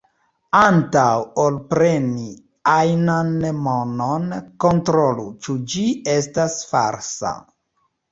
[0.59, 1.01] Antaŭ
[1.41, 2.23] ol preni
[2.75, 3.29] ajnan
[3.67, 4.25] monon,
[4.65, 7.35] kontrolu, ĉu ĝi ne estas falsa.